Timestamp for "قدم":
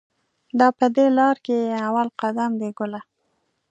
2.21-2.51